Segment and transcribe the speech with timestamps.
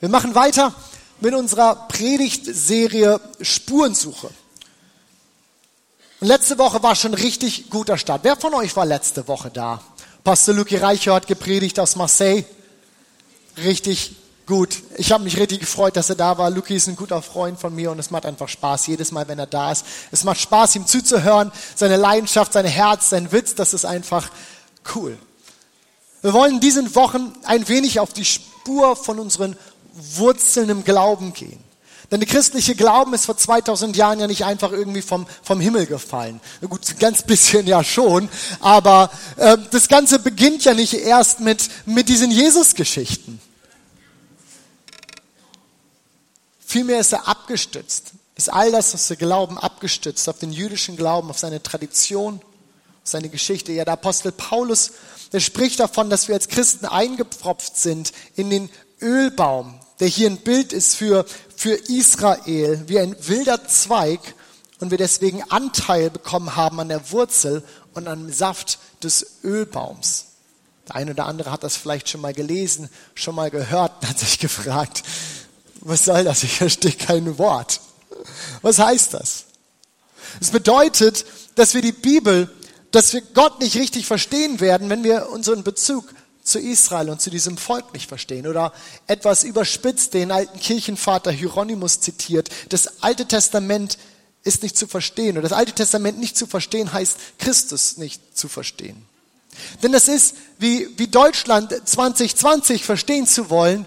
[0.00, 0.74] Wir machen weiter
[1.20, 4.30] mit unserer Predigtserie Spurensuche.
[6.20, 8.24] Und letzte Woche war schon richtig guter Start.
[8.24, 9.80] Wer von euch war letzte Woche da?
[10.22, 12.44] Pastor Luki Reicher hat gepredigt aus Marseille.
[13.58, 14.82] Richtig gut.
[14.96, 16.50] Ich habe mich richtig gefreut, dass er da war.
[16.50, 19.38] Luki ist ein guter Freund von mir und es macht einfach Spaß, jedes Mal, wenn
[19.38, 19.84] er da ist.
[20.10, 21.52] Es macht Spaß, ihm zuzuhören.
[21.74, 24.30] Seine Leidenschaft, sein Herz, sein Witz, das ist einfach
[24.94, 25.16] cool.
[26.22, 29.56] Wir wollen in diesen Wochen ein wenig auf die Spur von unseren
[29.94, 31.62] Wurzeln im Glauben gehen.
[32.10, 35.86] Denn der christliche Glauben ist vor 2000 Jahren ja nicht einfach irgendwie vom, vom Himmel
[35.86, 36.40] gefallen.
[36.60, 38.28] Na gut, ein ganz bisschen ja schon,
[38.60, 43.40] aber äh, das Ganze beginnt ja nicht erst mit, mit diesen Jesus-Geschichten.
[46.64, 51.30] Vielmehr ist er abgestützt, ist all das, was wir glauben, abgestützt auf den jüdischen Glauben,
[51.30, 52.40] auf seine Tradition,
[53.02, 53.72] seine Geschichte.
[53.72, 54.92] Ja, der Apostel Paulus,
[55.32, 58.70] der spricht davon, dass wir als Christen eingepfropft sind in den
[59.00, 61.24] Ölbaum, der hier ein Bild ist für,
[61.56, 64.20] für Israel, wie ein wilder Zweig
[64.80, 67.62] und wir deswegen Anteil bekommen haben an der Wurzel
[67.94, 70.26] und am Saft des Ölbaums.
[70.88, 74.18] Der eine oder andere hat das vielleicht schon mal gelesen, schon mal gehört und hat
[74.18, 75.02] sich gefragt,
[75.80, 76.42] was soll das?
[76.42, 77.80] Ich verstehe kein Wort.
[78.62, 79.44] Was heißt das?
[80.40, 82.50] Es bedeutet, dass wir die Bibel,
[82.90, 86.12] dass wir Gott nicht richtig verstehen werden, wenn wir unseren Bezug
[86.54, 88.46] zu Israel und zu diesem Volk nicht verstehen.
[88.46, 88.72] Oder
[89.08, 93.98] etwas überspitzt den alten Kirchenvater Hieronymus zitiert, das Alte Testament
[94.44, 95.36] ist nicht zu verstehen.
[95.36, 99.04] Oder das Alte Testament nicht zu verstehen heißt, Christus nicht zu verstehen.
[99.82, 103.84] Denn das ist wie, wie Deutschland 2020 verstehen zu wollen,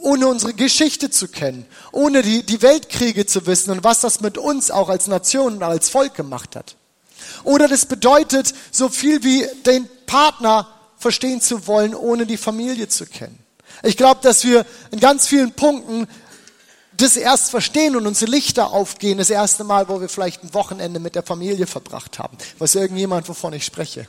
[0.00, 4.38] ohne unsere Geschichte zu kennen, ohne die, die Weltkriege zu wissen und was das mit
[4.38, 6.74] uns auch als Nation und als Volk gemacht hat.
[7.44, 10.66] Oder das bedeutet so viel wie den Partner
[11.02, 13.38] verstehen zu wollen, ohne die Familie zu kennen.
[13.82, 16.06] Ich glaube, dass wir in ganz vielen Punkten
[16.96, 21.00] das erst verstehen und unsere Lichter aufgehen, das erste Mal, wo wir vielleicht ein Wochenende
[21.00, 22.36] mit der Familie verbracht haben.
[22.58, 24.06] Weiß irgendjemand, wovon ich spreche?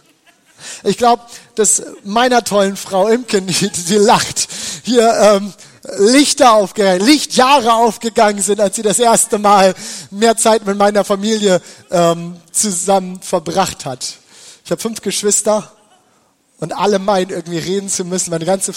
[0.84, 1.24] Ich glaube,
[1.56, 4.48] dass meiner tollen Frau Imken, die, die lacht,
[4.84, 5.54] hier ähm,
[5.98, 9.74] Lichter aufgegangen, Lichtjahre aufgegangen sind, als sie das erste Mal
[10.12, 14.18] mehr Zeit mit meiner Familie ähm, zusammen verbracht hat.
[14.64, 15.72] Ich habe fünf Geschwister
[16.64, 18.32] und alle meinen, irgendwie reden zu müssen.
[18.32, 18.72] Meine ganze,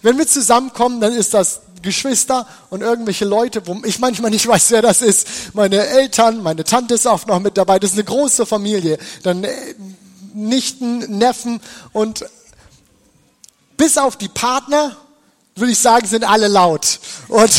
[0.00, 4.70] wenn wir zusammenkommen, dann ist das Geschwister und irgendwelche Leute, wo ich manchmal nicht weiß,
[4.70, 5.28] wer das ist.
[5.52, 7.78] Meine Eltern, meine Tante ist auch noch mit dabei.
[7.78, 8.96] Das ist eine große Familie.
[9.22, 9.52] Dann äh,
[10.32, 11.60] Nichten, Neffen
[11.92, 12.24] und
[13.76, 14.96] bis auf die Partner,
[15.56, 17.00] würde ich sagen, sind alle laut.
[17.28, 17.52] Und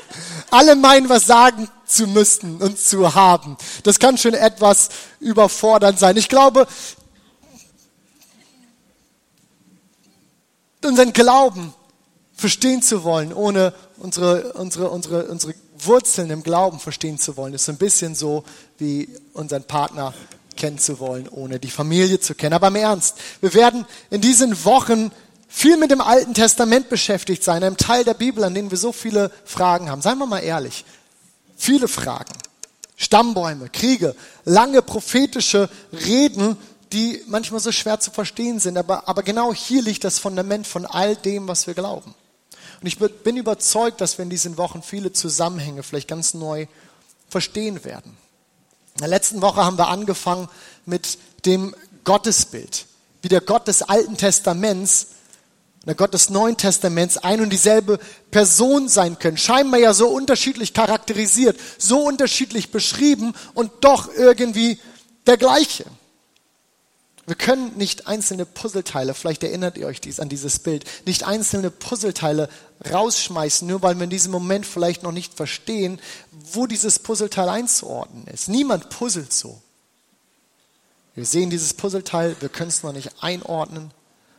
[0.50, 3.58] alle meinen, was sagen zu müssen und zu haben.
[3.82, 4.88] Das kann schon etwas
[5.20, 6.16] überfordernd sein.
[6.16, 6.66] Ich glaube,
[10.84, 11.74] unseren Glauben
[12.34, 17.64] verstehen zu wollen, ohne unsere, unsere, unsere, unsere Wurzeln im Glauben verstehen zu wollen, ist
[17.64, 18.44] so ein bisschen so
[18.78, 20.14] wie unseren Partner
[20.56, 22.54] kennen zu wollen, ohne die Familie zu kennen.
[22.54, 25.10] Aber im Ernst, wir werden in diesen Wochen
[25.48, 28.92] viel mit dem Alten Testament beschäftigt sein, einem Teil der Bibel, an dem wir so
[28.92, 30.02] viele Fragen haben.
[30.02, 30.84] Seien wir mal ehrlich,
[31.56, 32.32] viele Fragen.
[32.96, 36.56] Stammbäume, Kriege, lange prophetische Reden,
[36.92, 38.76] die manchmal so schwer zu verstehen sind.
[38.76, 42.14] Aber, aber genau hier liegt das Fundament von all dem, was wir glauben.
[42.80, 46.66] Und ich bin überzeugt, dass wir in diesen Wochen viele Zusammenhänge vielleicht ganz neu
[47.28, 48.16] verstehen werden.
[48.94, 50.48] In der letzten Woche haben wir angefangen
[50.86, 52.86] mit dem Gottesbild,
[53.22, 55.08] wie der Gott des Alten Testaments
[55.88, 57.98] der Gott des Neuen Testaments ein und dieselbe
[58.30, 59.38] Person sein können.
[59.38, 64.78] Scheinbar ja so unterschiedlich charakterisiert, so unterschiedlich beschrieben und doch irgendwie
[65.26, 65.86] der gleiche.
[67.28, 71.70] Wir können nicht einzelne Puzzleteile, vielleicht erinnert ihr euch dies, an dieses Bild, nicht einzelne
[71.70, 72.48] Puzzleteile
[72.90, 76.00] rausschmeißen, nur weil wir in diesem Moment vielleicht noch nicht verstehen,
[76.30, 78.48] wo dieses Puzzleteil einzuordnen ist.
[78.48, 79.60] Niemand puzzelt so.
[81.14, 83.90] Wir sehen dieses Puzzleteil, wir können es noch nicht einordnen.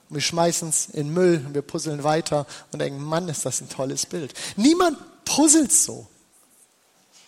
[0.10, 3.70] Wir schmeißen es in Müll und wir puzzeln weiter und denken, Mann, ist das ein
[3.70, 4.34] tolles Bild.
[4.56, 6.08] Niemand puzzelt so.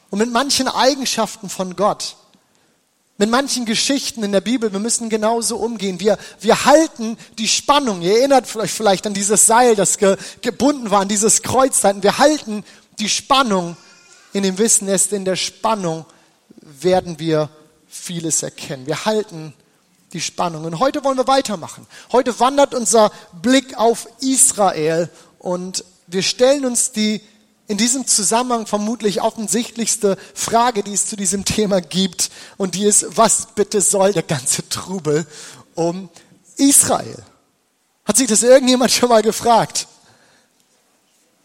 [0.09, 2.17] Und mit manchen Eigenschaften von Gott
[3.21, 5.99] mit manchen Geschichten in der Bibel, wir müssen genauso umgehen.
[5.99, 8.01] Wir, wir halten die Spannung.
[8.01, 11.83] Ihr erinnert euch vielleicht an dieses Seil, das ge, gebunden war, an dieses Kreuz.
[11.83, 12.63] Wir halten
[12.97, 13.77] die Spannung
[14.33, 16.07] in dem Wissen, erst in der Spannung
[16.61, 17.49] werden wir
[17.87, 18.87] vieles erkennen.
[18.87, 19.53] Wir halten
[20.13, 20.65] die Spannung.
[20.65, 21.85] Und heute wollen wir weitermachen.
[22.11, 27.21] Heute wandert unser Blick auf Israel und wir stellen uns die
[27.71, 32.29] in diesem Zusammenhang vermutlich offensichtlichste Frage, die es zu diesem Thema gibt.
[32.57, 35.25] Und die ist, was bitte soll der ganze Trubel
[35.73, 36.09] um
[36.57, 37.23] Israel?
[38.03, 39.87] Hat sich das irgendjemand schon mal gefragt?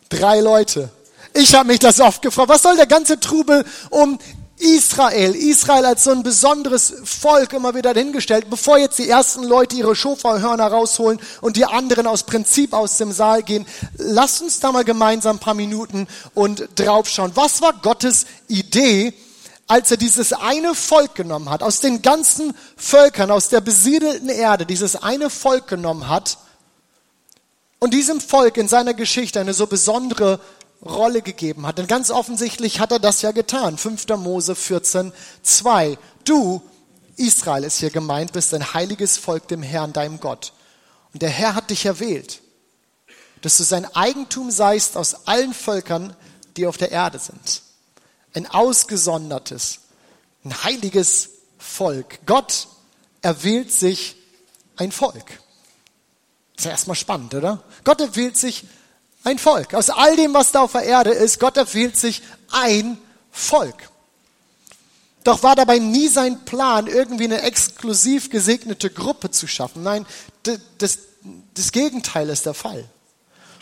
[0.09, 0.91] Drei Leute.
[1.33, 2.49] Ich habe mich das oft gefragt.
[2.49, 4.19] Was soll der ganze Trubel um
[4.59, 9.77] Israel, Israel als so ein besonderes Volk immer wieder hingestellt, bevor jetzt die ersten Leute
[9.77, 13.67] ihre Schofahörner rausholen und die anderen aus Prinzip aus dem Saal gehen.
[13.99, 17.33] Lasst uns da mal gemeinsam ein paar Minuten und draufschauen.
[17.35, 19.13] Was war Gottes Idee,
[19.67, 24.65] als er dieses eine Volk genommen hat, aus den ganzen Völkern, aus der besiedelten Erde,
[24.65, 26.39] dieses eine Volk genommen hat
[27.79, 30.41] und diesem Volk in seiner Geschichte eine so besondere
[30.85, 31.79] Rolle gegeben hat.
[31.79, 33.79] Denn ganz offensichtlich hat er das ja getan.
[33.79, 34.07] 5.
[34.17, 35.13] Mose 14,
[35.43, 35.99] 2.
[36.25, 36.63] Du,
[37.17, 40.53] Israel ist hier gemeint, bist ein heiliges Volk dem Herrn, deinem Gott.
[41.13, 42.43] Und der Herr hat dich erwählt,
[43.41, 46.15] dass du sein Eigentum seist aus allen Völkern,
[46.57, 47.63] die auf der Erde sind.
[48.35, 49.81] Ein ausgesondertes,
[50.45, 52.21] ein heiliges Volk.
[52.27, 52.69] Gott
[53.23, 54.17] erwählt sich
[54.77, 55.41] ein Volk.
[56.57, 57.63] ist ja erstmal spannend, oder?
[57.85, 58.65] Gott erwählt sich
[59.27, 59.75] ein Volk.
[59.75, 62.97] Aus all dem, was da auf der Erde ist, Gott erwählt sich ein
[63.31, 63.91] Volk.
[65.25, 69.83] Doch war dabei nie sein Plan, irgendwie eine exklusiv gesegnete Gruppe zu schaffen.
[69.83, 70.07] Nein,
[70.79, 70.99] das,
[71.55, 72.85] das Gegenteil ist der Fall.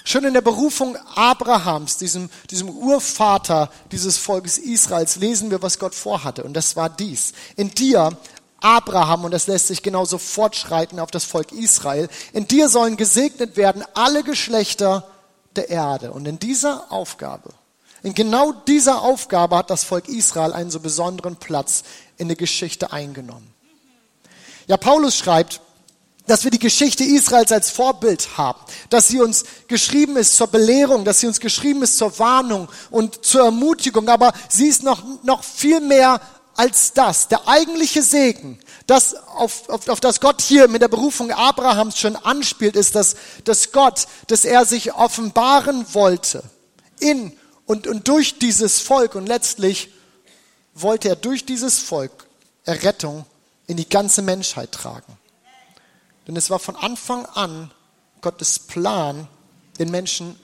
[0.04, 5.94] Schon in der Berufung Abrahams, diesem, diesem Urvater dieses Volkes Israels, lesen wir, was Gott
[5.94, 6.44] vorhatte.
[6.44, 7.32] Und das war dies.
[7.56, 8.14] In dir,
[8.60, 13.56] Abraham, und das lässt sich genauso fortschreiten auf das Volk Israel, in dir sollen gesegnet
[13.56, 15.08] werden alle Geschlechter
[15.56, 16.12] der Erde.
[16.12, 17.50] Und in dieser Aufgabe,
[18.02, 21.84] in genau dieser Aufgabe hat das Volk Israel einen so besonderen Platz
[22.16, 23.52] in der Geschichte eingenommen.
[24.66, 25.60] Ja, Paulus schreibt,
[26.26, 28.58] dass wir die Geschichte Israels als Vorbild haben,
[28.88, 33.24] dass sie uns geschrieben ist zur Belehrung, dass sie uns geschrieben ist zur Warnung und
[33.24, 36.20] zur Ermutigung, aber sie ist noch, noch viel mehr
[36.56, 37.28] als das.
[37.28, 42.16] Der eigentliche Segen, das, auf, auf, auf das Gott hier mit der Berufung Abrahams schon
[42.16, 46.42] anspielt, ist, dass, dass Gott, dass er sich offenbaren wollte
[47.00, 47.36] in
[47.66, 49.90] und, und durch dieses Volk und letztlich
[50.74, 52.26] wollte er durch dieses Volk
[52.64, 53.26] Errettung
[53.66, 55.16] in die ganze Menschheit tragen.
[56.26, 57.70] Denn es war von Anfang an
[58.20, 59.28] Gottes Plan,
[59.78, 60.38] den Menschen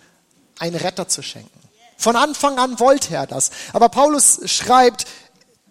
[0.59, 1.61] einen Retter zu schenken.
[1.97, 3.51] Von Anfang an wollte er das.
[3.73, 5.07] Aber Paulus schreibt,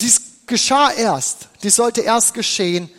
[0.01, 2.89] dies geschah erst, dies sollte erst geschehen,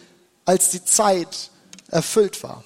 [0.46, 1.50] als die Zeit
[1.88, 2.64] erfüllt war.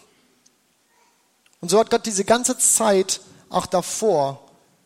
[1.61, 4.41] Und so hat Gott diese ganze Zeit auch davor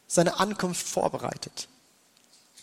[0.06, 1.68] seine Ankunft vorbereitet.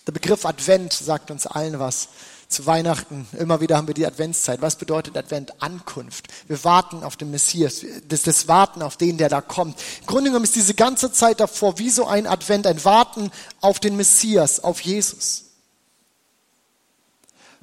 [0.08, 2.10] Der Begriff Advent sagt uns allen was.
[2.48, 4.62] Zu Weihnachten, immer wieder haben wir die Adventszeit.
[4.62, 5.64] Was bedeutet Advent?
[5.64, 6.28] Ankunft.
[6.48, 7.84] Wir warten auf den Messias.
[8.08, 9.82] Das, das Warten auf den, der da kommt.
[10.02, 13.80] Im Grunde genommen ist diese ganze Zeit davor wie so ein Advent, ein Warten auf
[13.80, 15.46] den Messias, auf Jesus.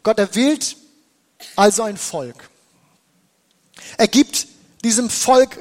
[0.02, 0.76] Gott erwählt
[1.56, 2.50] also ein Volk.
[3.98, 4.46] Er gibt
[4.84, 5.58] diesem Volk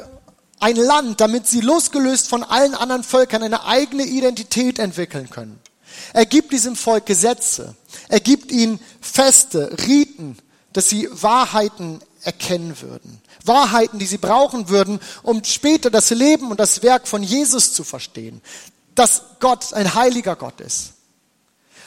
[0.60, 5.60] ein Land, damit sie losgelöst von allen anderen Völkern eine eigene Identität entwickeln können.
[6.14, 7.76] Er gibt diesem Volk Gesetze.
[8.10, 10.38] Er gibt ihnen Feste, Riten,
[10.74, 13.22] dass sie Wahrheiten erkennen würden.
[13.44, 17.84] Wahrheiten, die sie brauchen würden, um später das Leben und das Werk von Jesus zu
[17.84, 18.42] verstehen.
[18.94, 20.94] Dass Gott ein heiliger Gott ist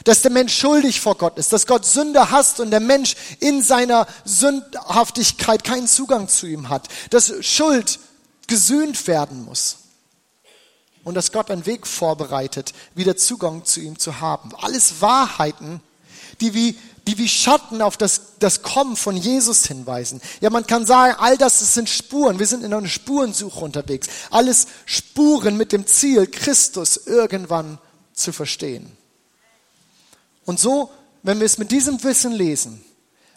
[0.05, 3.63] dass der Mensch schuldig vor Gott ist, dass Gott Sünde hasst und der Mensch in
[3.63, 8.01] seiner Sündhaftigkeit keinen Zugang zu ihm hat, dass Schuld
[8.47, 9.77] gesühnt werden muss
[11.05, 14.51] und dass Gott einen Weg vorbereitet, wieder Zugang zu ihm zu haben.
[14.57, 15.81] Alles Wahrheiten,
[16.41, 20.21] die wie, die wie Schatten auf das, das Kommen von Jesus hinweisen.
[20.41, 22.39] Ja, man kann sagen, all das, das sind Spuren.
[22.39, 24.09] Wir sind in einer Spurensuche unterwegs.
[24.31, 27.79] Alles Spuren mit dem Ziel, Christus irgendwann
[28.15, 28.97] zu verstehen.
[30.45, 30.91] Und so,
[31.23, 32.85] wenn wir es mit diesem Wissen lesen,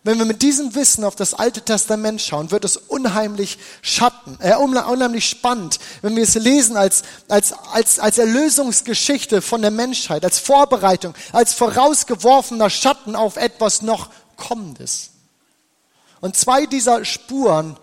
[0.08, 4.56] wenn wir mit diesem Wissen auf das Alte Testament schauen, wird es unheimlich Schatten, äh,
[4.56, 10.40] unheimlich spannend, wenn wir es lesen als, als, als, als Erlösungsgeschichte von der Menschheit, als
[10.40, 15.10] Vorbereitung, als vorausgeworfener Schatten auf etwas noch Kommendes.
[16.22, 17.76] Und zwei dieser Spuren,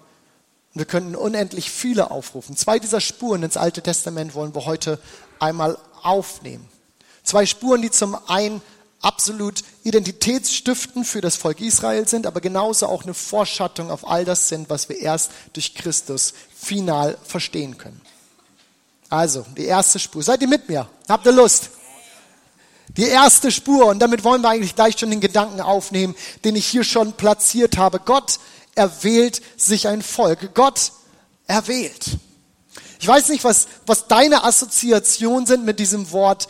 [0.72, 4.98] wir könnten unendlich viele aufrufen, zwei dieser Spuren ins Alte Testament wollen wir heute
[5.40, 6.66] einmal aufnehmen.
[7.22, 8.62] Zwei Spuren, die zum einen
[9.04, 14.48] absolut identitätsstiftend für das Volk Israel sind, aber genauso auch eine Vorschattung auf all das
[14.48, 18.00] sind, was wir erst durch Christus final verstehen können.
[19.10, 20.22] Also, die erste Spur.
[20.22, 20.88] Seid ihr mit mir?
[21.08, 21.70] Habt ihr Lust?
[22.96, 26.66] Die erste Spur, und damit wollen wir eigentlich gleich schon den Gedanken aufnehmen, den ich
[26.66, 28.00] hier schon platziert habe.
[28.00, 28.38] Gott
[28.74, 30.54] erwählt sich ein Volk.
[30.54, 30.92] Gott
[31.46, 32.18] erwählt.
[33.00, 36.48] Ich weiß nicht, was, was deine Assoziationen sind mit diesem Wort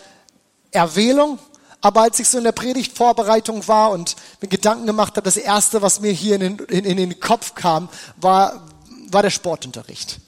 [0.71, 1.39] Erwählung.
[1.85, 5.83] Aber als ich so in der Predigtvorbereitung war und mir Gedanken gemacht habe, das Erste,
[5.83, 8.67] was mir hier in den, in, in den Kopf kam, war,
[9.11, 10.19] war der Sportunterricht.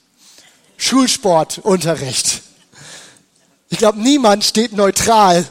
[0.77, 2.43] Schulsportunterricht.
[3.69, 5.47] Ich glaube, niemand steht neutral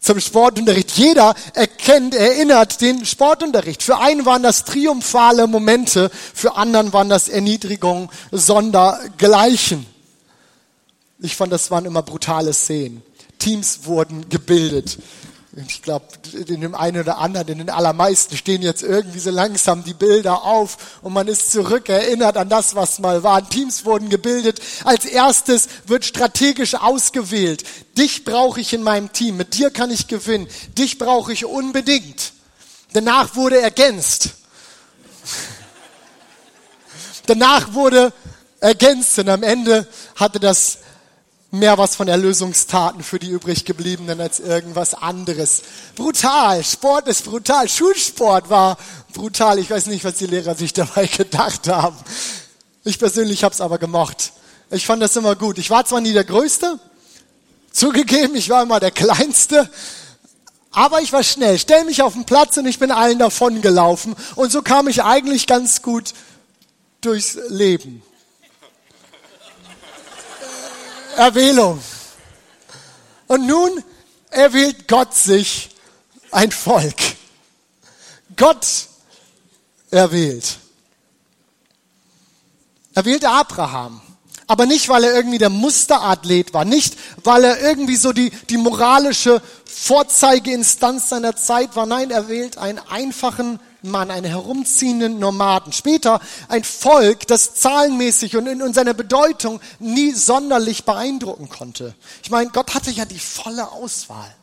[0.00, 0.92] zum Sportunterricht.
[0.92, 3.82] Jeder erkennt, erinnert den Sportunterricht.
[3.82, 9.84] Für einen waren das triumphale Momente, für anderen waren das Erniedrigungen sondergleichen.
[11.18, 13.02] Ich fand, das waren immer brutale Szenen.
[13.40, 14.96] Teams wurden gebildet.
[15.56, 19.82] Ich glaube, in dem einen oder anderen, in den allermeisten stehen jetzt irgendwie so langsam
[19.82, 23.48] die Bilder auf und man ist zurückerinnert an das, was mal war.
[23.48, 24.60] Teams wurden gebildet.
[24.84, 27.64] Als erstes wird strategisch ausgewählt.
[27.98, 29.38] Dich brauche ich in meinem Team.
[29.38, 30.46] Mit dir kann ich gewinnen.
[30.78, 32.32] Dich brauche ich unbedingt.
[32.92, 34.30] Danach wurde ergänzt.
[37.26, 38.12] Danach wurde
[38.60, 40.78] ergänzt und am Ende hatte das
[41.50, 45.62] mehr was von Erlösungstaten für die übrig gebliebenen als irgendwas anderes.
[45.96, 48.76] Brutal, Sport ist brutal, Schulsport war
[49.12, 49.58] brutal.
[49.58, 51.96] Ich weiß nicht, was die Lehrer sich dabei gedacht haben.
[52.84, 54.32] Ich persönlich habe es aber gemocht.
[54.70, 55.58] Ich fand das immer gut.
[55.58, 56.78] Ich war zwar nie der Größte,
[57.72, 59.68] zugegeben, ich war immer der Kleinste,
[60.70, 61.58] aber ich war schnell.
[61.58, 64.14] Stell mich auf den Platz und ich bin allen davon gelaufen.
[64.36, 66.14] Und so kam ich eigentlich ganz gut
[67.00, 68.02] durchs Leben.
[71.20, 71.82] Erwählung.
[73.26, 73.84] Und nun
[74.30, 75.68] erwählt Gott sich
[76.30, 76.96] ein Volk.
[78.38, 78.66] Gott
[79.90, 80.56] erwählt.
[82.94, 84.00] Er wählte Abraham.
[84.46, 86.64] Aber nicht, weil er irgendwie der Musterathlet war.
[86.64, 91.84] Nicht, weil er irgendwie so die, die moralische Vorzeigeinstanz seiner Zeit war.
[91.84, 95.72] Nein, er wählt einen einfachen Mann, einen herumziehenden Nomaden.
[95.72, 101.94] Später ein Volk, das zahlenmäßig und in seiner Bedeutung nie sonderlich beeindrucken konnte.
[102.22, 104.34] Ich meine, Gott hatte ja die volle Auswahl.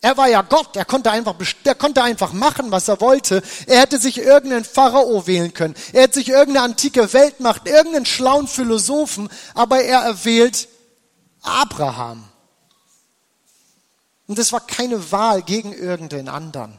[0.00, 3.42] Er war ja Gott, er konnte einfach, er konnte einfach machen, was er wollte.
[3.66, 5.74] Er hätte sich irgendeinen Pharao wählen können.
[5.92, 10.68] Er hätte sich irgendeine antike Weltmacht, irgendeinen schlauen Philosophen, aber er erwählt
[11.42, 12.24] Abraham.
[14.26, 16.78] Und das war keine Wahl gegen irgendeinen anderen.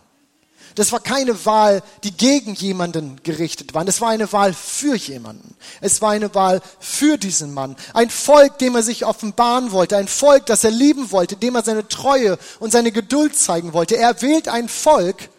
[0.77, 3.83] Das war keine Wahl, die gegen jemanden gerichtet war.
[3.83, 5.55] Das war eine Wahl für jemanden.
[5.81, 7.75] Es war eine Wahl für diesen Mann.
[7.95, 9.97] Ein Volk, dem er sich offenbaren wollte.
[9.97, 13.97] Ein Volk, das er lieben wollte, dem er seine Treue und seine Geduld zeigen wollte.
[13.97, 15.29] Er wählt ein Volk,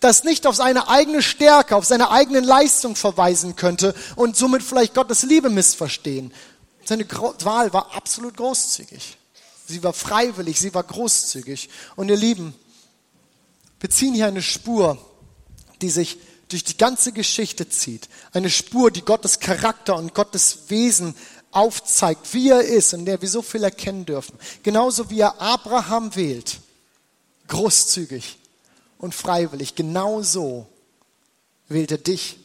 [0.00, 4.94] das nicht auf seine eigene Stärke, auf seine eigenen Leistung verweisen könnte und somit vielleicht
[4.94, 6.34] Gottes Liebe missverstehen.
[6.84, 9.16] Seine Wahl war absolut großzügig.
[9.68, 11.70] Sie war freiwillig, sie war großzügig.
[11.94, 12.52] Und ihr Lieben,
[13.80, 14.98] wir ziehen hier eine Spur,
[15.80, 16.18] die sich
[16.48, 18.08] durch die ganze Geschichte zieht.
[18.32, 21.14] Eine Spur, die Gottes Charakter und Gottes Wesen
[21.50, 24.38] aufzeigt, wie er ist, in der wir so viel erkennen dürfen.
[24.62, 26.60] Genauso wie er Abraham wählt,
[27.48, 28.38] großzügig
[28.98, 30.66] und freiwillig, genauso
[31.68, 32.38] wählt er dich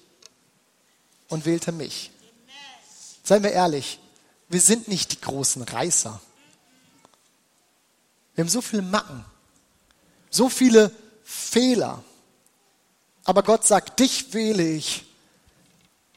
[1.30, 2.12] und wählt er mich.
[3.24, 4.00] Seien wir ehrlich,
[4.50, 6.22] wir sind nicht die großen Reißer.
[8.36, 9.24] Wir haben so viele Macken,
[10.30, 10.92] so viele
[11.24, 12.04] Fehler.
[13.26, 15.06] Aber Gott sagt, dich wähle ich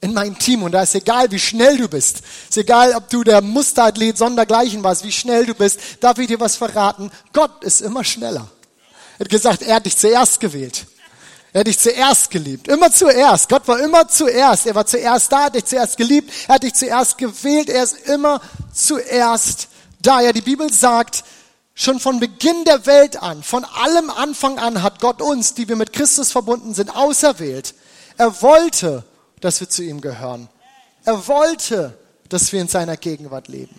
[0.01, 2.23] in mein Team und da ist egal, wie schnell du bist.
[2.49, 5.81] Ist egal, ob du der Musterathlet sondergleichen warst, wie schnell du bist.
[6.01, 7.11] Darf ich dir was verraten?
[7.33, 8.49] Gott ist immer schneller.
[9.19, 10.87] Er hat gesagt, er hat dich zuerst gewählt.
[11.53, 12.69] Er hat dich zuerst geliebt.
[12.69, 13.49] Immer zuerst.
[13.49, 14.67] Gott war immer zuerst.
[14.67, 16.31] Er war zuerst da, hat dich zuerst geliebt.
[16.49, 17.71] Er hat dich zuerst gewählt.
[17.71, 18.43] Er ist immer
[18.75, 19.69] zuerst
[20.03, 20.21] da.
[20.21, 21.25] Ja, die Bibel sagt,
[21.79, 25.77] Schon von Beginn der Welt an, von allem Anfang an hat Gott uns, die wir
[25.77, 27.75] mit Christus verbunden sind, auserwählt.
[28.17, 29.05] Er wollte,
[29.41, 30.49] dass wir zu ihm gehören.
[31.05, 31.93] Er wollte,
[32.31, 33.79] dass wir in seiner Gegenwart leben.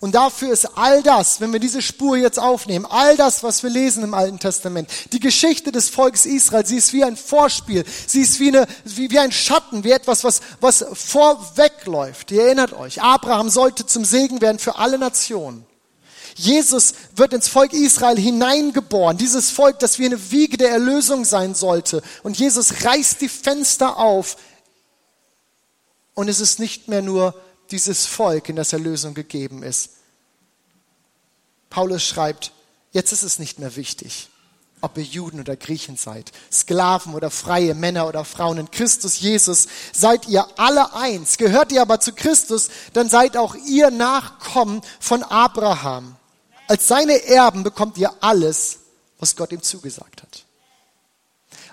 [0.00, 3.68] Und dafür ist all das, wenn wir diese Spur jetzt aufnehmen, all das, was wir
[3.68, 8.22] lesen im Alten Testament, die Geschichte des Volkes Israel, sie ist wie ein Vorspiel, sie
[8.22, 12.30] ist wie, eine, wie, wie ein Schatten, wie etwas, was, was vorwegläuft.
[12.30, 15.66] Ihr erinnert euch, Abraham sollte zum Segen werden für alle Nationen.
[16.38, 21.54] Jesus wird ins Volk Israel hineingeboren, dieses Volk, das wie eine Wiege der Erlösung sein
[21.56, 22.00] sollte.
[22.22, 24.36] Und Jesus reißt die Fenster auf
[26.14, 27.34] und es ist nicht mehr nur
[27.70, 29.90] dieses Volk, in das Erlösung gegeben ist.
[31.70, 32.52] Paulus schreibt,
[32.92, 34.28] jetzt ist es nicht mehr wichtig,
[34.80, 39.66] ob ihr Juden oder Griechen seid, Sklaven oder Freie, Männer oder Frauen in Christus Jesus,
[39.92, 41.36] seid ihr alle eins.
[41.36, 46.14] Gehört ihr aber zu Christus, dann seid auch ihr Nachkommen von Abraham
[46.68, 48.78] als seine Erben bekommt ihr alles,
[49.18, 50.44] was Gott ihm zugesagt hat.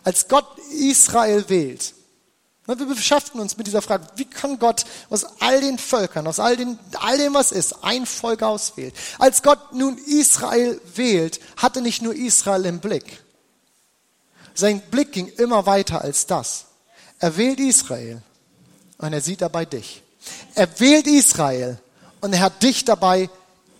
[0.04, 1.94] Als Gott Israel wählt,
[2.66, 6.58] wir beschäftigen uns mit dieser Frage, wie kann Gott aus all den Völkern, aus all,
[6.58, 8.92] den, all dem, was ist, ein Volk auswählen?
[9.20, 13.24] Als Gott nun Israel wählt, hatte nicht nur Israel im Blick.
[14.56, 16.66] Sein Blick ging immer weiter als das.
[17.20, 18.24] Er wählt Israel
[18.98, 20.02] und er sieht dabei dich.
[20.56, 21.80] Er wählt Israel
[22.22, 23.30] und er hat dich dabei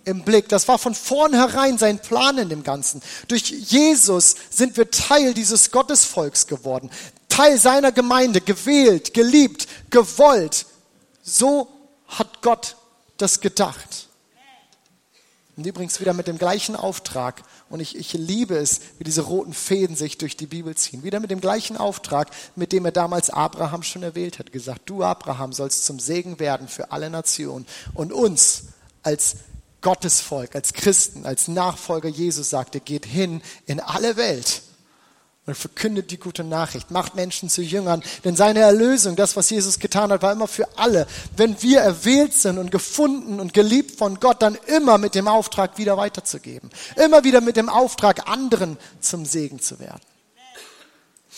[0.06, 0.48] im Blick.
[0.48, 3.02] Das war von vornherein sein Plan in dem Ganzen.
[3.28, 6.90] Durch Jesus sind wir Teil dieses Gottesvolks geworden.
[7.28, 10.64] Teil seiner Gemeinde, gewählt, geliebt, gewollt.
[11.22, 11.68] So
[12.06, 12.76] hat Gott
[13.18, 14.08] das gedacht.
[15.56, 17.42] Und übrigens wieder mit dem gleichen Auftrag.
[17.68, 21.02] Und ich, ich liebe es, wie diese roten Fäden sich durch die Bibel ziehen.
[21.02, 24.52] Wieder mit dem gleichen Auftrag, mit dem er damals Abraham schon erwählt hat.
[24.52, 27.66] Gesagt, du Abraham sollst zum Segen werden für alle Nationen.
[27.94, 28.64] Und uns
[29.02, 29.36] als
[29.86, 34.62] Gottesvolk, als Christen, als Nachfolger Jesus sagte, geht hin in alle Welt
[35.46, 39.78] und verkündet die gute Nachricht, macht Menschen zu Jüngern, denn seine Erlösung, das, was Jesus
[39.78, 41.06] getan hat, war immer für alle.
[41.36, 45.78] Wenn wir erwählt sind und gefunden und geliebt von Gott, dann immer mit dem Auftrag
[45.78, 50.02] wieder weiterzugeben, immer wieder mit dem Auftrag, anderen zum Segen zu werden.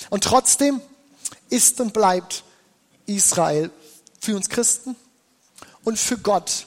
[0.08, 0.80] Und trotzdem
[1.50, 2.44] ist und bleibt
[3.04, 3.70] Israel
[4.22, 4.96] für uns Christen
[5.84, 6.64] und für Gott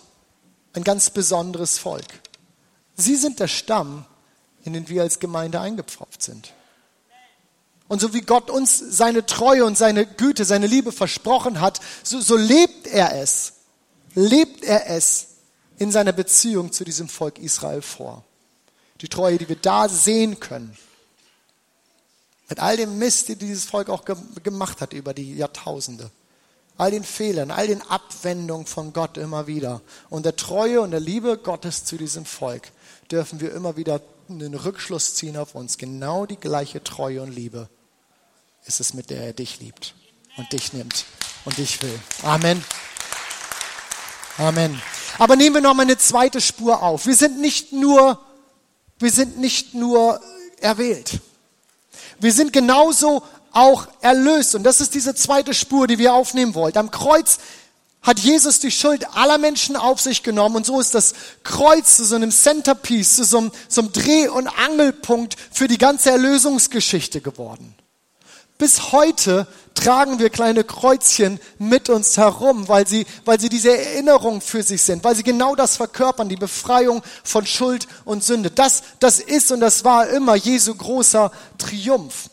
[0.73, 2.07] ein ganz besonderes Volk.
[2.95, 4.05] Sie sind der Stamm,
[4.63, 6.53] in den wir als Gemeinde eingepfropft sind.
[7.87, 12.21] Und so wie Gott uns seine Treue und seine Güte, seine Liebe versprochen hat, so,
[12.21, 13.53] so lebt er es,
[14.15, 15.27] lebt er es
[15.77, 18.23] in seiner Beziehung zu diesem Volk Israel vor.
[19.01, 20.77] Die Treue, die wir da sehen können.
[22.47, 24.05] Mit all dem Mist, die dieses Volk auch
[24.43, 26.11] gemacht hat über die Jahrtausende.
[26.81, 29.81] All den Fehlern, all den Abwendungen von Gott immer wieder.
[30.09, 32.71] Und der Treue und der Liebe Gottes zu diesem Volk
[33.11, 35.77] dürfen wir immer wieder einen Rückschluss ziehen auf uns.
[35.77, 37.69] Genau die gleiche Treue und Liebe
[38.65, 39.93] ist es, mit der er dich liebt
[40.37, 41.05] und dich nimmt
[41.45, 41.99] und dich will.
[42.23, 42.65] Amen.
[44.39, 44.81] Amen.
[45.19, 47.05] Aber nehmen wir noch mal eine zweite Spur auf.
[47.05, 48.19] Wir sind nicht nur,
[48.97, 50.19] wir sind nicht nur
[50.59, 51.19] erwählt.
[52.19, 53.21] Wir sind genauso
[53.51, 54.55] auch erlöst.
[54.55, 56.75] Und das ist diese zweite Spur, die wir aufnehmen wollen.
[56.77, 57.39] Am Kreuz
[58.01, 62.05] hat Jesus die Schuld aller Menschen auf sich genommen und so ist das Kreuz zu
[62.05, 67.21] so einem Centerpiece, zu so einem, so einem Dreh- und Angelpunkt für die ganze Erlösungsgeschichte
[67.21, 67.75] geworden.
[68.57, 74.41] Bis heute tragen wir kleine Kreuzchen mit uns herum, weil sie, weil sie diese Erinnerung
[74.41, 78.51] für sich sind, weil sie genau das verkörpern, die Befreiung von Schuld und Sünde.
[78.51, 82.30] Das, das ist und das war immer Jesu großer Triumph.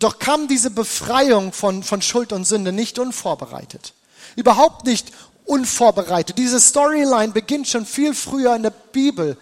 [0.00, 3.92] Doch kam diese Befreiung von, von Schuld und Sünde nicht unvorbereitet.
[4.34, 5.12] Überhaupt nicht
[5.44, 6.38] unvorbereitet.
[6.38, 9.36] Diese Storyline beginnt schon viel früher in der Bibel.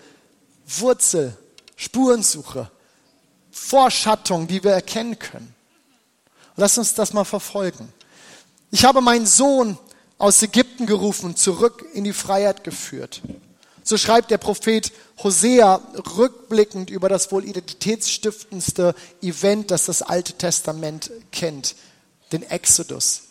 [0.66, 1.36] Wurzel,
[1.76, 2.70] Spurensuche,
[3.52, 5.54] Vorschattung, die wir erkennen können.
[6.56, 7.92] Lass uns das mal verfolgen.
[8.72, 9.78] Ich habe meinen Sohn
[10.18, 13.22] aus Ägypten gerufen und zurück in die Freiheit geführt.
[13.88, 14.92] So schreibt der Prophet
[15.24, 15.80] Hosea
[16.18, 21.74] rückblickend über das wohl identitätsstiftendste Event, das das Alte Testament kennt,
[22.30, 23.22] den Exodus,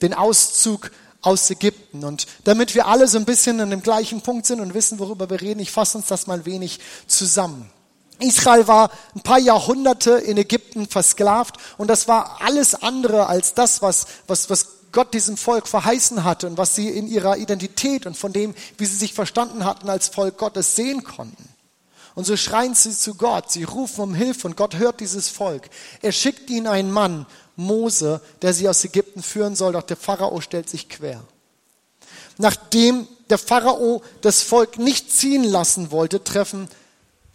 [0.00, 2.02] den Auszug aus Ägypten.
[2.02, 5.28] Und damit wir alle so ein bisschen an dem gleichen Punkt sind und wissen, worüber
[5.28, 7.70] wir reden, ich fasse uns das mal wenig zusammen.
[8.20, 13.82] Israel war ein paar Jahrhunderte in Ägypten versklavt und das war alles andere als das,
[13.82, 18.16] was, was, was Gott diesem Volk verheißen hatte und was sie in ihrer Identität und
[18.16, 21.48] von dem, wie sie sich verstanden hatten als Volk Gottes sehen konnten.
[22.14, 25.70] Und so schreien sie zu Gott, sie rufen um Hilfe und Gott hört dieses Volk.
[26.02, 27.26] Er schickt ihnen einen Mann,
[27.56, 31.22] Mose, der sie aus Ägypten führen soll, doch der Pharao stellt sich quer.
[32.38, 36.68] Nachdem der Pharao das Volk nicht ziehen lassen wollte, treffen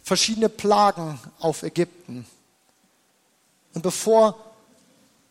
[0.02, 2.26] verschiedene Plagen auf Ägypten.
[3.74, 4.38] Und bevor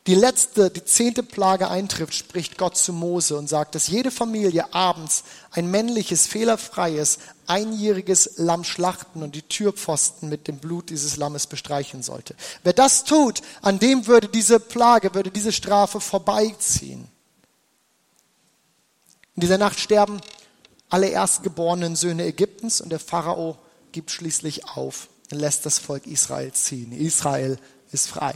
[0.07, 4.71] die letzte, die zehnte Plage eintrifft, spricht Gott zu Mose und sagt, dass jede Familie
[4.71, 11.47] abends ein männliches, fehlerfreies, einjähriges Lamm schlachten und die Türpfosten mit dem Blut dieses Lammes
[11.47, 12.35] bestreichen sollte.
[12.61, 17.07] Wer das tut, an dem würde diese Plage, würde diese Strafe vorbeiziehen.
[19.35, 20.21] In dieser Nacht sterben
[20.89, 23.57] alle erstgeborenen Söhne Ägyptens und der Pharao
[23.91, 26.91] gibt schließlich auf und lässt das Volk Israel ziehen.
[26.91, 27.57] Israel
[27.91, 28.35] ist frei.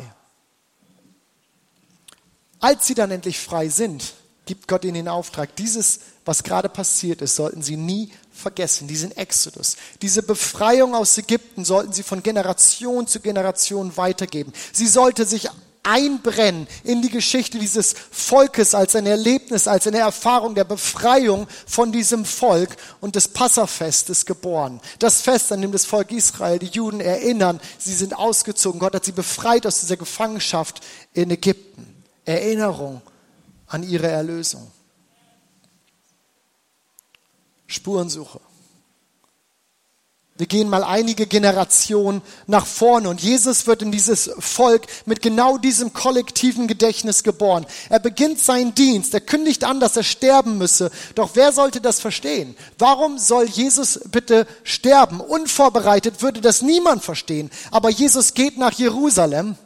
[2.60, 4.14] Als sie dann endlich frei sind,
[4.46, 9.16] gibt Gott ihnen den Auftrag, dieses, was gerade passiert ist, sollten sie nie vergessen, diesen
[9.16, 9.78] Exodus.
[10.02, 14.52] Diese Befreiung aus Ägypten sollten sie von Generation zu Generation weitergeben.
[14.74, 15.50] Sie sollte sich
[15.84, 21.92] einbrennen in die Geschichte dieses Volkes als ein Erlebnis, als eine Erfahrung der Befreiung von
[21.92, 24.82] diesem Volk und des Passafestes geboren.
[25.00, 28.80] Das Fest, an dem das Volk Israel, die Juden erinnern, sie sind ausgezogen.
[28.80, 30.82] Gott hat sie befreit aus dieser Gefangenschaft
[31.14, 31.89] in Ägypten.
[32.30, 33.02] Erinnerung
[33.68, 34.70] an ihre Erlösung.
[37.66, 38.40] Spurensuche.
[40.40, 45.58] Wir gehen mal einige Generationen nach vorne und Jesus wird in dieses Volk mit genau
[45.58, 47.66] diesem kollektiven Gedächtnis geboren.
[47.90, 50.92] Er beginnt seinen Dienst, er kündigt an, dass er sterben müsse.
[51.16, 52.56] Doch wer sollte das verstehen?
[52.78, 55.20] Warum soll Jesus bitte sterben?
[55.20, 57.52] Unvorbereitet würde das niemand verstehen.
[57.70, 59.58] Aber Jesus geht nach Jerusalem.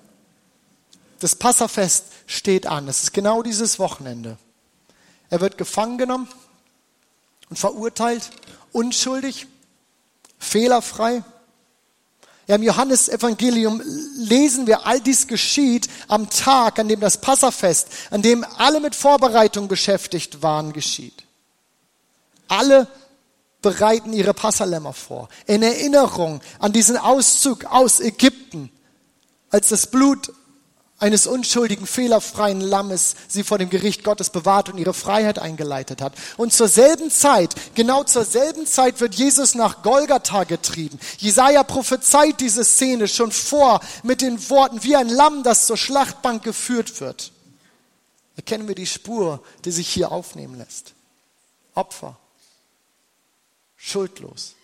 [1.20, 2.88] Das Passafest steht an.
[2.88, 4.38] Es ist genau dieses Wochenende.
[5.30, 6.28] Er wird gefangen genommen
[7.50, 8.30] und verurteilt,
[8.72, 9.48] unschuldig
[10.38, 11.24] fehlerfrei.
[12.48, 13.82] Ja, Im Johannesevangelium
[14.18, 18.96] lesen wir, all dies geschieht am Tag, an dem das Passafest, an dem alle mit
[18.96, 21.24] Vorbereitung beschäftigt waren, geschieht.
[22.50, 22.88] Alle
[23.62, 25.30] bereiten ihre Passalämmer vor.
[25.48, 28.70] In Erinnerung an diesen Auszug aus Ägypten,
[29.50, 30.34] als das Blut
[31.04, 36.14] eines unschuldigen, fehlerfreien Lammes sie vor dem Gericht Gottes bewahrt und ihre Freiheit eingeleitet hat.
[36.38, 40.98] Und zur selben Zeit, genau zur selben Zeit wird Jesus nach Golgatha getrieben.
[41.18, 46.42] Jesaja prophezeit diese Szene schon vor mit den Worten, wie ein Lamm, das zur Schlachtbank
[46.42, 47.34] geführt wird.
[48.38, 50.94] Erkennen wir die Spur, die sich hier aufnehmen lässt.
[51.76, 52.18] Opfer.
[53.76, 54.56] Schuldlos.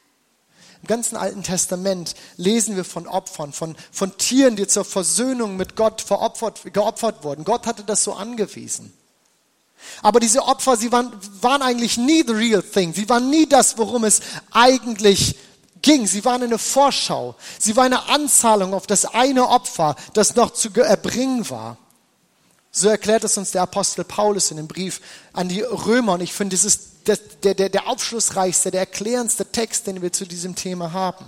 [0.89, 6.01] Ganzen Alten Testament lesen wir von Opfern, von, von Tieren, die zur Versöhnung mit Gott
[6.01, 7.43] veropfert, geopfert wurden.
[7.43, 8.91] Gott hatte das so angewiesen.
[10.01, 12.91] Aber diese Opfer, sie waren, waren eigentlich nie the real thing.
[12.95, 15.35] Sie waren nie das, worum es eigentlich
[15.83, 16.07] ging.
[16.07, 17.35] Sie waren eine Vorschau.
[17.59, 21.77] Sie war eine Anzahlung auf das eine Opfer, das noch zu erbringen war.
[22.71, 25.01] So erklärt es uns der Apostel Paulus in dem Brief
[25.33, 26.13] an die Römer.
[26.13, 26.55] Und ich finde,
[27.09, 31.25] das der, der, der aufschlussreichste, der erklärendste Text, den wir zu diesem Thema haben.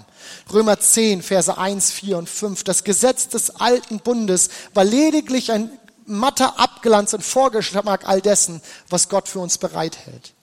[0.51, 2.63] Römer 10, Verse 1, 4 und 5.
[2.63, 5.71] Das Gesetz des alten Bundes war lediglich ein
[6.05, 10.33] matter Abglanz und Vorgeschmack all dessen, was Gott für uns bereithält.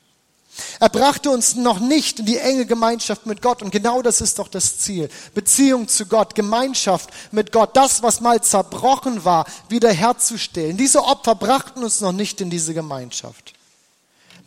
[0.80, 4.40] Er brachte uns noch nicht in die enge Gemeinschaft mit Gott und genau das ist
[4.40, 5.08] doch das Ziel.
[5.34, 10.76] Beziehung zu Gott, Gemeinschaft mit Gott, das, was mal zerbrochen war, wiederherzustellen.
[10.76, 13.52] Diese Opfer brachten uns noch nicht in diese Gemeinschaft.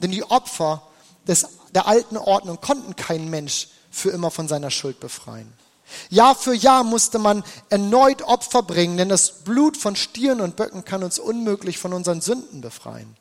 [0.02, 0.82] Denn die Opfer
[1.28, 5.52] des, der alten Ordnung konnten kein Mensch für immer von seiner Schuld befreien.
[6.10, 10.86] Jahr für Jahr musste man erneut Opfer bringen, denn das Blut von Stieren und Böcken
[10.86, 13.18] kann uns unmöglich von unseren Sünden befreien.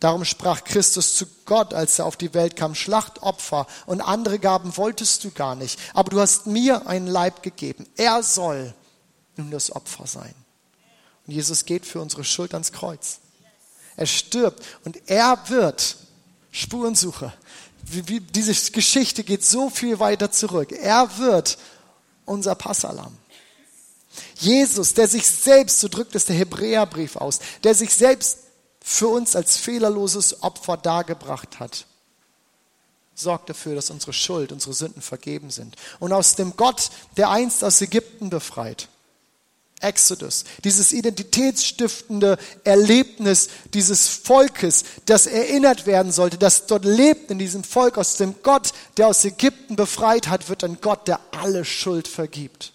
[0.00, 4.76] Darum sprach Christus zu Gott, als er auf die Welt kam, Schlachtopfer und andere Gaben
[4.78, 7.86] wolltest du gar nicht, aber du hast mir einen Leib gegeben.
[7.96, 8.72] Er soll
[9.36, 10.34] nun das Opfer sein.
[11.26, 13.20] Und Jesus geht für unsere Schuld ans Kreuz.
[14.00, 15.96] Er stirbt und er wird
[16.52, 17.34] Spurensuche.
[17.82, 20.72] Wie, diese Geschichte geht so viel weiter zurück.
[20.72, 21.58] Er wird
[22.24, 23.14] unser Passalam.
[24.36, 28.38] Jesus, der sich selbst, so drückt es der Hebräerbrief aus, der sich selbst
[28.82, 31.84] für uns als fehlerloses Opfer dargebracht hat,
[33.14, 35.76] sorgt dafür, dass unsere Schuld, unsere Sünden vergeben sind.
[35.98, 38.88] Und aus dem Gott, der einst aus Ägypten befreit,
[39.80, 47.64] Exodus, dieses identitätsstiftende Erlebnis dieses Volkes, das erinnert werden sollte, das dort lebt in diesem
[47.64, 52.08] Volk, aus dem Gott, der aus Ägypten befreit hat, wird ein Gott, der alle Schuld
[52.08, 52.72] vergibt.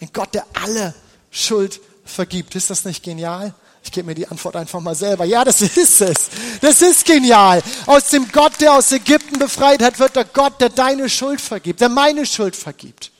[0.00, 0.94] Ein Gott, der alle
[1.30, 2.54] Schuld vergibt.
[2.54, 3.54] Ist das nicht genial?
[3.84, 5.24] Ich gebe mir die Antwort einfach mal selber.
[5.24, 6.28] Ja, das ist es.
[6.60, 7.62] Das ist genial.
[7.86, 11.80] Aus dem Gott, der aus Ägypten befreit hat, wird der Gott, der deine Schuld vergibt,
[11.80, 13.12] der meine Schuld vergibt.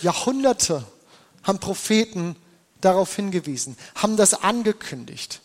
[0.00, 0.84] Jahrhunderte
[1.48, 2.36] haben Propheten
[2.80, 5.40] darauf hingewiesen, haben das angekündigt.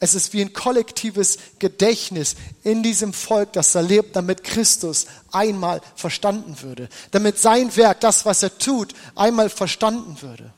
[0.00, 5.80] Es ist wie ein kollektives Gedächtnis in diesem Volk, das da lebt, damit Christus einmal
[5.96, 10.52] verstanden würde, damit sein Werk, das, was er tut, einmal verstanden würde.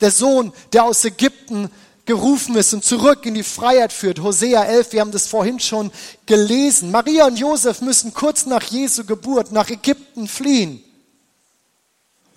[0.00, 1.70] Der Sohn, der aus Ägypten
[2.04, 4.20] gerufen ist und zurück in die Freiheit führt.
[4.20, 5.92] Hosea 11, wir haben das vorhin schon
[6.26, 6.90] gelesen.
[6.90, 10.82] Maria und Josef müssen kurz nach Jesu Geburt nach Ägypten fliehen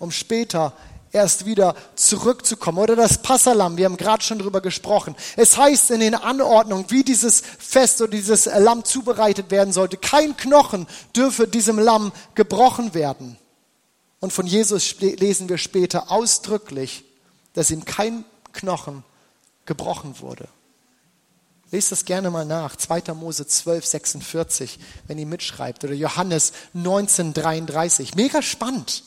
[0.02, 0.72] um später
[1.12, 2.78] erst wieder zurückzukommen.
[2.78, 5.14] Oder das Passalam, wir haben gerade schon drüber gesprochen.
[5.36, 10.36] Es heißt in den Anordnungen, wie dieses Fest oder dieses Lamm zubereitet werden sollte, kein
[10.36, 13.38] Knochen dürfe diesem Lamm gebrochen werden.
[14.18, 17.04] Und von Jesus lesen wir später ausdrücklich,
[17.54, 19.04] dass ihm kein Knochen
[19.66, 20.48] gebrochen wurde.
[21.70, 22.74] Lest das gerne mal nach.
[22.74, 23.14] 2.
[23.14, 25.84] Mose 12, 46, wenn ihr mitschreibt.
[25.84, 28.16] Oder Johannes 19, 33.
[28.16, 29.04] Mega spannend.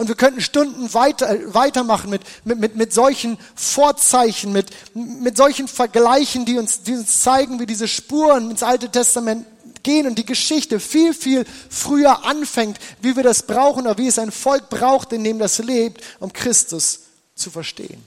[0.00, 5.68] Und wir könnten Stunden weiter, weitermachen mit, mit, mit, mit solchen Vorzeichen, mit, mit solchen
[5.68, 9.44] Vergleichen, die uns, die uns zeigen, wie diese Spuren ins Alte Testament
[9.82, 14.18] gehen und die Geschichte viel, viel früher anfängt, wie wir das brauchen oder wie es
[14.18, 17.00] ein Volk braucht, in dem das lebt, um Christus
[17.34, 18.02] zu verstehen.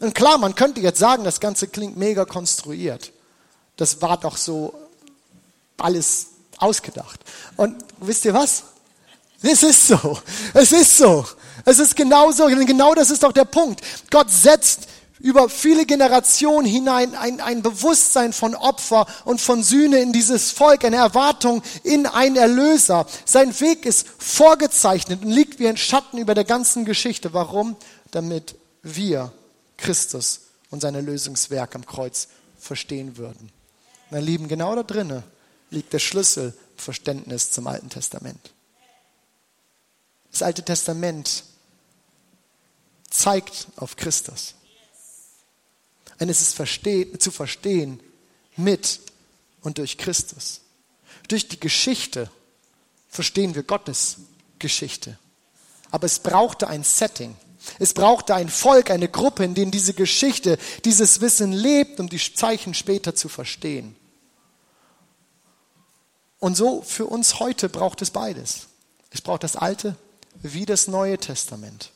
[0.00, 3.10] Und klar, man könnte jetzt sagen, das Ganze klingt mega konstruiert.
[3.78, 4.74] Das war doch so
[5.78, 6.26] alles
[6.58, 7.20] ausgedacht.
[7.56, 8.64] Und wisst ihr was?
[9.42, 10.18] Es ist so.
[10.54, 11.26] Es ist so.
[11.64, 12.46] Es ist genau so.
[12.46, 13.80] Genau das ist doch der Punkt.
[14.10, 14.88] Gott setzt
[15.20, 20.84] über viele Generationen hinein ein, ein Bewusstsein von Opfer und von Sühne in dieses Volk,
[20.84, 23.06] eine Erwartung in einen Erlöser.
[23.24, 27.34] Sein Weg ist vorgezeichnet und liegt wie ein Schatten über der ganzen Geschichte.
[27.34, 27.76] Warum?
[28.10, 29.32] Damit wir
[29.76, 33.50] Christus und sein Erlösungswerk am Kreuz verstehen würden.
[34.10, 35.22] Meine Lieben, genau da drinnen
[35.70, 38.52] liegt der Schlüssel Verständnis zum Alten Testament.
[40.30, 41.44] Das Alte Testament
[43.10, 44.54] zeigt auf Christus.
[46.20, 48.00] Und es ist zu verstehen
[48.56, 49.00] mit
[49.62, 50.60] und durch Christus.
[51.28, 52.30] Durch die Geschichte
[53.08, 54.16] verstehen wir Gottes
[54.58, 55.18] Geschichte.
[55.90, 57.36] Aber es brauchte ein Setting.
[57.78, 62.18] Es brauchte ein Volk, eine Gruppe, in denen diese Geschichte, dieses Wissen lebt, um die
[62.18, 63.96] Zeichen später zu verstehen.
[66.38, 68.68] Und so für uns heute braucht es beides.
[69.10, 69.96] Es braucht das Alte
[70.42, 71.92] wie das Neue Testament.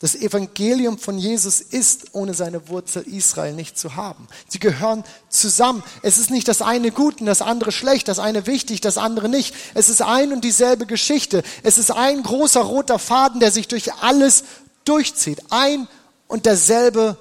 [0.00, 4.28] Das Evangelium von Jesus ist ohne seine Wurzel Israel nicht zu haben.
[4.46, 5.82] Sie gehören zusammen.
[6.02, 9.28] Es ist nicht das eine gut und das andere schlecht, das eine wichtig, das andere
[9.28, 9.56] nicht.
[9.74, 11.42] Es ist ein und dieselbe Geschichte.
[11.64, 14.44] Es ist ein großer roter Faden, der sich durch alles
[14.84, 15.42] durchzieht.
[15.50, 15.88] Ein
[16.28, 17.18] und derselbe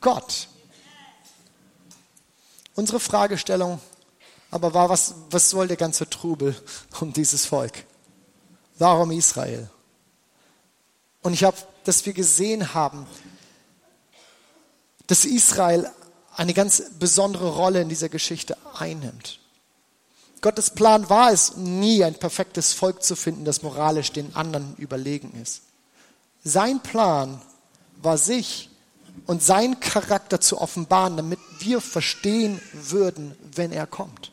[0.00, 0.46] Gott.
[2.76, 3.80] Unsere Fragestellung
[4.52, 6.54] aber war, was, was soll der ganze Trubel
[7.00, 7.72] um dieses Volk?
[8.82, 9.70] Warum Israel?
[11.22, 13.06] Und ich habe dass wir gesehen haben,
[15.06, 15.88] dass Israel
[16.34, 19.38] eine ganz besondere Rolle in dieser Geschichte einnimmt.
[20.40, 25.32] Gottes Plan war es nie, ein perfektes Volk zu finden, das moralisch den anderen überlegen
[25.40, 25.62] ist.
[26.42, 27.40] Sein Plan
[28.00, 28.68] war sich
[29.26, 34.32] und seinen Charakter zu offenbaren, damit wir verstehen würden, wenn er kommt.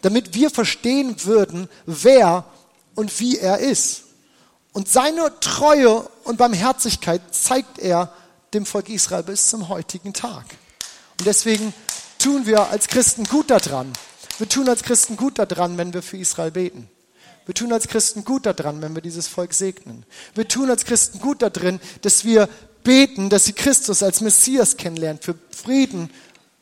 [0.00, 2.46] Damit wir verstehen würden, wer
[2.94, 4.04] und wie er ist.
[4.72, 8.12] Und seine Treue und Barmherzigkeit zeigt er
[8.54, 10.44] dem Volk Israel bis zum heutigen Tag.
[11.18, 11.74] Und deswegen
[12.18, 13.92] tun wir als Christen gut daran.
[14.38, 16.88] Wir tun als Christen gut daran, wenn wir für Israel beten.
[17.44, 20.04] Wir tun als Christen gut daran, wenn wir dieses Volk segnen.
[20.34, 22.48] Wir tun als Christen gut darin, dass wir
[22.84, 26.10] beten, dass sie Christus als Messias kennenlernen für Frieden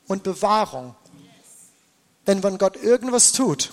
[0.07, 0.95] und Bewahrung.
[2.27, 3.73] Denn wenn Gott irgendwas tut,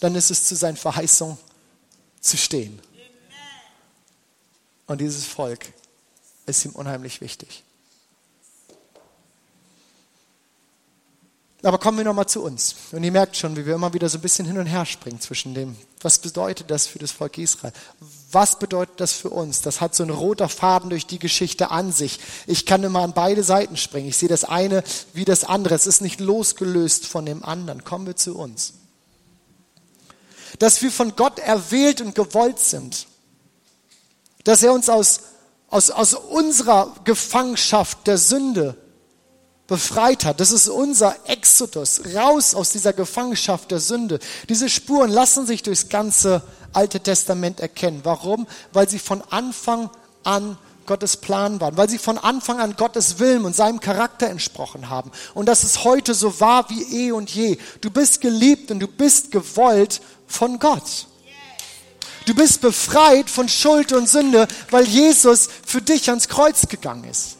[0.00, 1.38] dann ist es zu seinen Verheißungen
[2.20, 2.80] zu stehen.
[4.86, 5.72] Und dieses Volk
[6.46, 7.62] ist ihm unheimlich wichtig.
[11.62, 12.74] Aber kommen wir nochmal zu uns.
[12.90, 15.20] Und ihr merkt schon, wie wir immer wieder so ein bisschen hin und her springen
[15.20, 17.74] zwischen dem, was bedeutet das für das Volk Israel?
[18.32, 19.60] Was bedeutet das für uns?
[19.60, 22.18] Das hat so ein roter Faden durch die Geschichte an sich.
[22.46, 24.08] Ich kann immer an beide Seiten springen.
[24.08, 24.82] Ich sehe das eine
[25.12, 25.74] wie das andere.
[25.74, 27.84] Es ist nicht losgelöst von dem anderen.
[27.84, 28.79] Kommen wir zu uns
[30.58, 33.06] dass wir von Gott erwählt und gewollt sind.
[34.44, 35.20] Dass er uns aus,
[35.68, 38.76] aus, aus unserer Gefangenschaft der Sünde
[39.70, 40.40] befreit hat.
[40.40, 44.18] Das ist unser Exodus, raus aus dieser Gefangenschaft der Sünde.
[44.48, 48.00] Diese Spuren lassen sich durchs ganze Alte Testament erkennen.
[48.02, 48.48] Warum?
[48.72, 49.88] Weil sie von Anfang
[50.24, 54.90] an Gottes Plan waren, weil sie von Anfang an Gottes Willen und seinem Charakter entsprochen
[54.90, 55.12] haben.
[55.34, 57.58] Und das ist heute so wahr wie eh und je.
[57.80, 61.06] Du bist geliebt und du bist gewollt von Gott.
[62.26, 67.36] Du bist befreit von Schuld und Sünde, weil Jesus für dich ans Kreuz gegangen ist.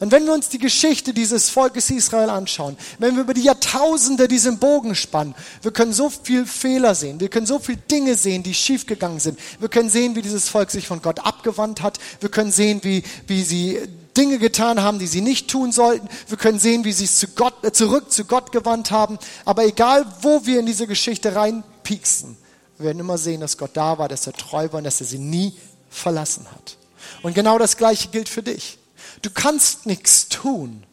[0.00, 4.28] Und wenn wir uns die Geschichte dieses Volkes Israel anschauen, wenn wir über die Jahrtausende
[4.28, 8.44] diesen Bogen spannen, wir können so viel Fehler sehen, wir können so viele Dinge sehen,
[8.44, 9.38] die schiefgegangen sind.
[9.58, 11.98] Wir können sehen, wie dieses Volk sich von Gott abgewandt hat.
[12.20, 13.80] Wir können sehen, wie, wie sie
[14.18, 16.08] Dinge getan haben, die sie nicht tun sollten.
[16.26, 19.18] Wir können sehen, wie sie es zu Gott, äh, zurück zu Gott gewandt haben.
[19.44, 22.36] Aber egal, wo wir in diese Geschichte reinpieksen,
[22.76, 25.06] wir werden immer sehen, dass Gott da war, dass er treu war und dass er
[25.06, 25.54] sie nie
[25.88, 26.76] verlassen hat.
[27.22, 28.78] Und genau das Gleiche gilt für dich.
[29.22, 30.84] Du kannst nichts tun,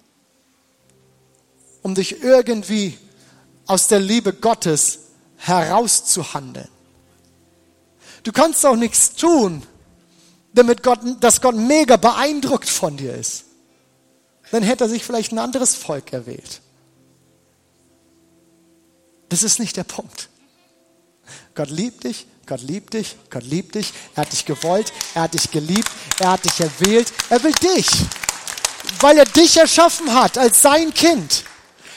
[1.82, 2.98] um dich irgendwie
[3.66, 5.00] aus der Liebe Gottes
[5.38, 6.70] herauszuhandeln.
[8.24, 9.62] Du kannst auch nichts tun,
[10.56, 13.44] damit Gott, dass Gott mega beeindruckt von dir ist.
[14.52, 16.62] Dann hätte er sich vielleicht ein anderes Volk erwählt.
[19.30, 20.30] Das ist nicht der Punkt.
[21.56, 25.34] Gott liebt dich, Gott liebt dich, Gott liebt dich, er hat dich gewollt, er hat
[25.34, 25.90] dich geliebt,
[26.20, 27.88] er hat dich erwählt, er will dich,
[29.00, 31.44] weil er dich erschaffen hat als sein Kind.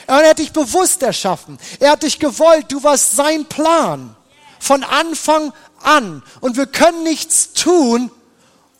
[0.07, 4.15] Er hat dich bewusst erschaffen, er hat dich gewollt, du warst sein Plan
[4.59, 6.23] von Anfang an.
[6.41, 8.09] Und wir können nichts tun,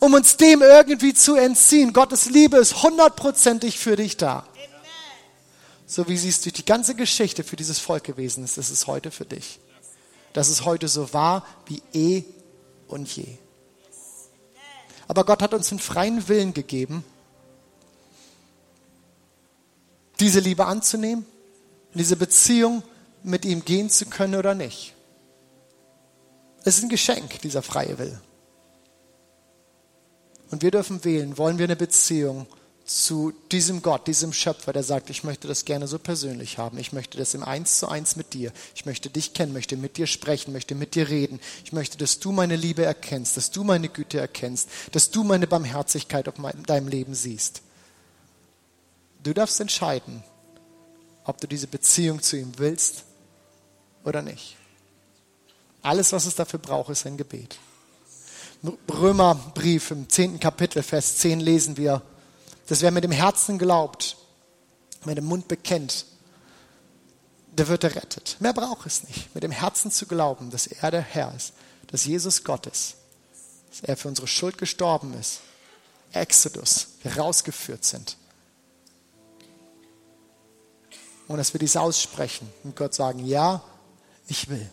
[0.00, 1.92] um uns dem irgendwie zu entziehen.
[1.92, 4.46] Gottes Liebe ist hundertprozentig für dich da.
[5.86, 8.86] so wie sie es durch die ganze Geschichte für dieses Volk gewesen ist, ist es
[8.86, 9.60] heute für dich.
[10.32, 12.24] Dass es heute so war wie eh
[12.88, 13.26] und je.
[15.06, 17.04] Aber Gott hat uns einen freien Willen gegeben,
[20.20, 21.26] diese Liebe anzunehmen,
[21.94, 22.82] diese Beziehung
[23.22, 24.94] mit ihm gehen zu können oder nicht.
[26.62, 28.20] Es ist ein Geschenk, dieser freie Wille.
[30.50, 32.46] Und wir dürfen wählen, wollen wir eine Beziehung
[32.84, 36.76] zu diesem Gott, diesem Schöpfer, der sagt, ich möchte das gerne so persönlich haben.
[36.76, 38.52] Ich möchte das im Eins zu eins mit dir.
[38.74, 41.38] Ich möchte dich kennen, möchte mit dir sprechen, möchte mit dir reden.
[41.64, 45.46] Ich möchte, dass du meine Liebe erkennst, dass du meine Güte erkennst, dass du meine
[45.46, 46.34] Barmherzigkeit auf
[46.66, 47.62] deinem Leben siehst.
[49.22, 50.24] Du darfst entscheiden,
[51.24, 53.04] ob du diese Beziehung zu ihm willst
[54.04, 54.56] oder nicht.
[55.82, 57.56] Alles, was es dafür braucht, ist ein Gebet.
[58.62, 62.02] Römerbrief im zehnten Kapitel, Vers 10 lesen wir,
[62.66, 64.16] dass wer mit dem Herzen glaubt,
[65.04, 66.04] mit dem Mund bekennt,
[67.52, 68.36] der wird errettet.
[68.40, 69.34] Mehr braucht es nicht.
[69.34, 71.52] Mit dem Herzen zu glauben, dass er der Herr ist,
[71.88, 72.96] dass Jesus Gott ist,
[73.70, 75.40] dass er für unsere Schuld gestorben ist.
[76.12, 78.16] Exodus, wir rausgeführt sind.
[81.28, 83.62] Und dass wir dies aussprechen und Gott sagen, ja,
[84.26, 84.68] ich will.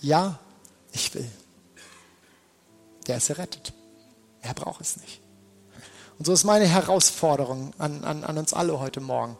[0.00, 0.38] Ja,
[0.92, 1.30] ich will.
[3.06, 3.72] Der ist errettet.
[4.40, 5.20] Er braucht es nicht.
[6.18, 9.36] Und so ist meine Herausforderung an, an, an uns alle heute Morgen.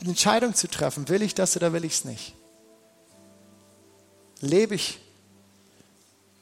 [0.00, 2.34] Eine Entscheidung zu treffen, will ich das oder will ich es nicht?
[4.40, 5.00] Lebe ich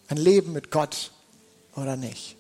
[0.09, 1.13] ein Leben mit Gott
[1.75, 2.37] oder nicht?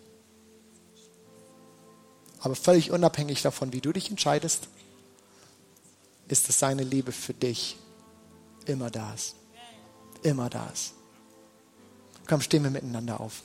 [2.41, 4.69] Aber völlig unabhängig davon, wie du dich entscheidest,
[6.29, 7.79] ist es seine Liebe für dich
[8.67, 9.15] immer da.
[10.23, 10.71] Immer da.
[12.29, 13.43] Komm, stehen wir miteinander auf.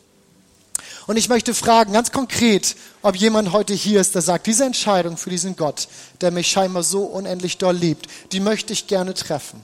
[1.07, 5.17] Und ich möchte fragen, ganz konkret, ob jemand heute hier ist, der sagt, diese Entscheidung
[5.17, 5.87] für diesen Gott,
[6.21, 9.63] der mich scheinbar so unendlich doll liebt, die möchte ich gerne treffen.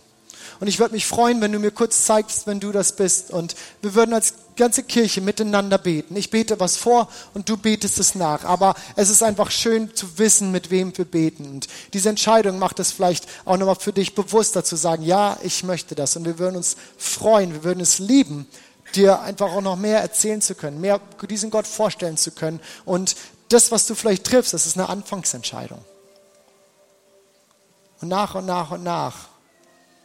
[0.60, 3.30] Und ich würde mich freuen, wenn du mir kurz zeigst, wenn du das bist.
[3.30, 6.16] Und wir würden als ganze Kirche miteinander beten.
[6.16, 8.44] Ich bete was vor und du betest es nach.
[8.44, 11.46] Aber es ist einfach schön zu wissen, mit wem wir beten.
[11.46, 15.64] Und diese Entscheidung macht es vielleicht auch nochmal für dich bewusster zu sagen, ja, ich
[15.64, 16.16] möchte das.
[16.16, 18.48] Und wir würden uns freuen, wir würden es lieben,
[18.96, 22.60] dir einfach auch noch mehr erzählen zu können, mehr diesen Gott vorstellen zu können.
[22.86, 23.16] Und
[23.50, 25.84] das, was du vielleicht triffst, das ist eine Anfangsentscheidung.
[28.02, 29.30] Und nach und nach und nach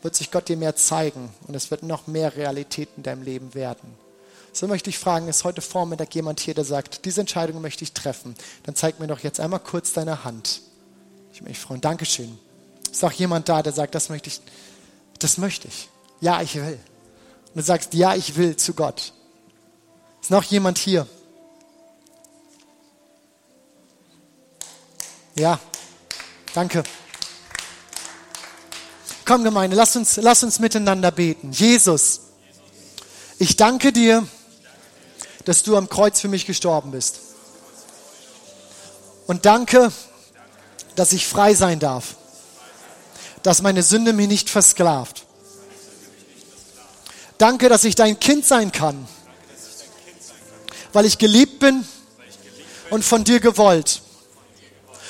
[0.02, 3.54] wird sich Gott dir mehr zeigen und es wird noch mehr Realität in deinem Leben
[3.54, 3.94] werden.
[4.52, 7.92] So möchte ich fragen, ist heute Vormittag jemand hier, der sagt, diese Entscheidung möchte ich
[7.92, 8.34] treffen?
[8.64, 10.60] Dann zeig mir doch jetzt einmal kurz deine Hand.
[11.32, 11.80] Ich möchte mich freuen.
[11.80, 12.38] Dankeschön.
[12.90, 14.40] Ist auch jemand da, der sagt, das möchte ich,
[15.18, 15.88] das möchte ich.
[16.20, 16.78] Ja, ich will.
[17.54, 19.12] Und du sagst, ja, ich will zu Gott.
[20.22, 21.06] Ist noch jemand hier?
[25.34, 25.60] Ja,
[26.54, 26.82] danke.
[29.24, 31.52] Komm, Gemeinde, lass uns, lass uns miteinander beten.
[31.52, 32.20] Jesus,
[33.38, 34.26] ich danke dir,
[35.44, 37.20] dass du am Kreuz für mich gestorben bist.
[39.26, 39.92] Und danke,
[40.96, 42.16] dass ich frei sein darf,
[43.42, 45.21] dass meine Sünde mich nicht versklavt.
[47.42, 49.08] Danke, dass ich dein Kind sein kann,
[50.92, 51.84] weil ich geliebt bin
[52.90, 54.00] und von dir gewollt.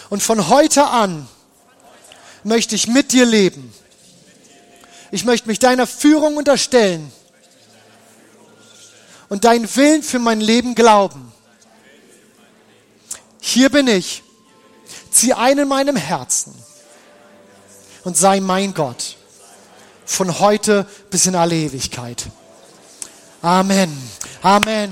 [0.09, 1.29] Und von heute an
[2.43, 3.75] möchte ich mit dir leben.
[5.11, 7.13] Ich möchte mich deiner Führung unterstellen
[9.29, 11.31] und deinen Willen für mein Leben glauben.
[13.43, 14.23] Hier bin ich.
[15.11, 16.55] Zieh ein in meinem Herzen
[18.05, 19.19] und sei mein Gott
[20.13, 22.27] von heute bis in alle Ewigkeit.
[23.41, 23.91] Amen.
[24.43, 24.91] Amen.